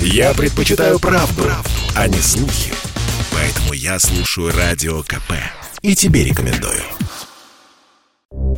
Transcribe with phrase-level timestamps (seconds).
[0.00, 2.72] Я предпочитаю правду, правду, а не слухи.
[3.32, 5.32] Поэтому я слушаю Радио КП.
[5.82, 6.82] И тебе рекомендую.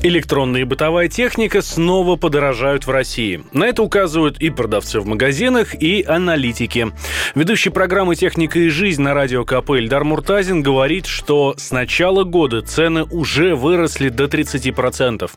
[0.03, 3.45] Электронная и бытовая техника снова подорожают в России.
[3.53, 6.93] На это указывают и продавцы в магазинах, и аналитики.
[7.35, 12.63] Ведущий программы «Техника и жизнь» на радио КП Эльдар Муртазин говорит, что с начала года
[12.63, 15.31] цены уже выросли до 30%.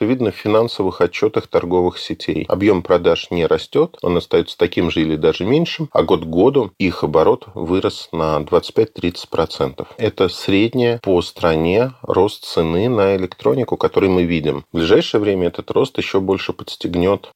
[0.00, 2.46] Это видно в финансовых отчетах торговых сетей.
[2.48, 6.72] Объем продаж не растет, он остается таким же или даже меньшим, а год к году
[6.78, 9.86] их оборот вырос на 25-30%.
[9.98, 14.64] Это средняя по стране рост цены на электронику, который мы видим.
[14.72, 17.28] В ближайшее время этот рост еще больше подстегнет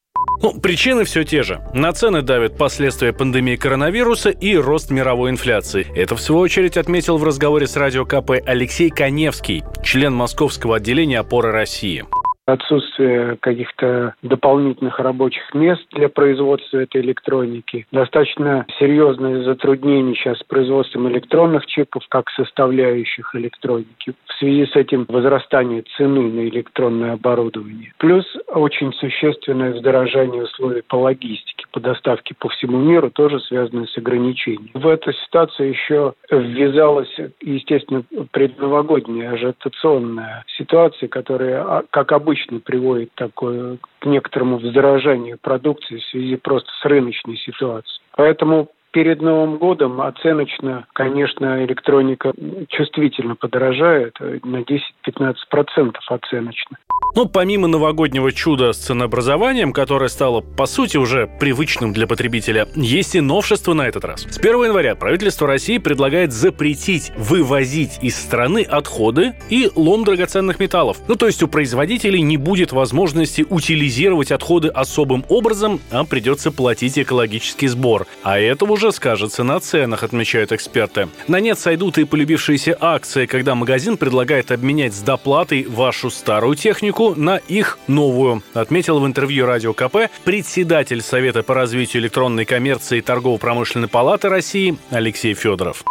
[0.42, 1.60] ну, причины все те же.
[1.74, 5.86] На цены давят последствия пандемии коронавируса и рост мировой инфляции.
[5.94, 11.20] Это, в свою очередь, отметил в разговоре с Радио КП Алексей Коневский, член московского отделения
[11.20, 12.04] «Опоры России»
[12.46, 21.08] отсутствие каких-то дополнительных рабочих мест для производства этой электроники, достаточно серьезные затруднения сейчас с производством
[21.08, 24.14] электронных чипов как составляющих электроники.
[24.26, 27.92] В связи с этим возрастание цены на электронное оборудование.
[27.98, 33.96] Плюс очень существенное вздорожание условий по логистике, по доставке по всему миру, тоже связанное с
[33.96, 34.70] ограничениями.
[34.74, 43.10] В эту ситуацию еще ввязалась, естественно, предновогодняя ажитационная ситуация, которая, а, как обычно, обычно приводит
[43.14, 48.00] такое, к некоторому вздорожанию продукции в связи просто с рыночной ситуацией.
[48.16, 52.32] Поэтому перед Новым годом оценочно, конечно, электроника
[52.68, 56.76] чувствительно подорожает на 10-15% оценочно.
[57.14, 63.14] Но помимо новогоднего чуда с ценообразованием, которое стало, по сути, уже привычным для потребителя, есть
[63.14, 64.26] и новшество на этот раз.
[64.28, 70.96] С 1 января правительство России предлагает запретить вывозить из страны отходы и лом драгоценных металлов.
[71.06, 76.98] Ну, то есть у производителей не будет возможности утилизировать отходы особым образом, а придется платить
[76.98, 78.08] экологический сбор.
[78.24, 81.08] А это уже скажется на ценах, отмечают эксперты.
[81.28, 87.03] На нет сойдут и полюбившиеся акции, когда магазин предлагает обменять с доплатой вашу старую технику
[87.04, 92.98] ставку на их новую, отметил в интервью Радио КП председатель Совета по развитию электронной коммерции
[92.98, 95.84] и торгово-промышленной палаты России Алексей Федоров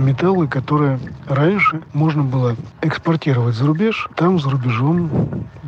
[0.00, 4.08] металлы, которые раньше можно было экспортировать за рубеж.
[4.16, 5.10] Там за рубежом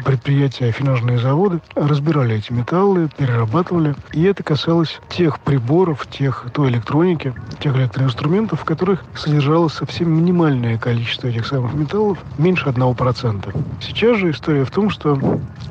[0.04, 3.94] предприятия, афинажные заводы разбирали эти металлы, перерабатывали.
[4.12, 10.78] И это касалось тех приборов, тех той электроники, тех электроинструментов, в которых содержалось совсем минимальное
[10.78, 13.64] количество этих самых металлов, меньше 1%.
[13.80, 15.18] Сейчас же история в том, что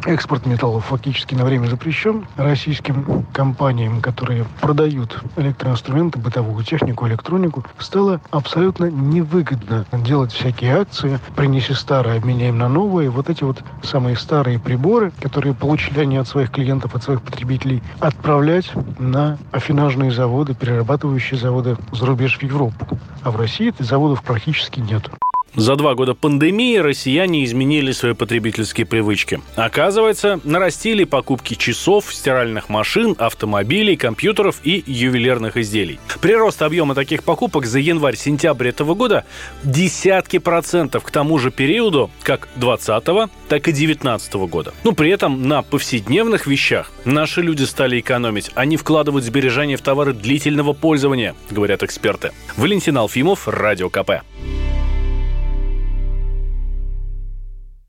[0.06, 2.26] экспорт металлов фактически на время запрещен.
[2.38, 11.73] Российским компаниям, которые продают электроинструменты, бытовую технику, электронику, стало абсолютно невыгодно делать всякие акции, принеси
[11.73, 13.09] старое, обменяем на новое.
[13.09, 17.81] Вот эти вот самые старые приборы, которые получили они от своих клиентов, от своих потребителей,
[18.00, 22.88] отправлять на афинажные заводы, перерабатывающие заводы за рубеж в Европу.
[23.23, 25.09] А в России этих заводов практически нет.
[25.56, 29.41] За два года пандемии россияне изменили свои потребительские привычки.
[29.56, 36.00] Оказывается, нарастили покупки часов, стиральных машин, автомобилей, компьютеров и ювелирных изделий.
[36.22, 39.25] Прирост объема таких покупок за январь-сентябрь этого года
[39.63, 44.73] десятки процентов к тому же периоду, как 2020, так и 2019 года.
[44.85, 48.51] Но при этом на повседневных вещах наши люди стали экономить.
[48.56, 52.31] Они вкладывают сбережения в товары длительного пользования, говорят эксперты.
[52.56, 54.22] Валентин Алфимов, Радио КП.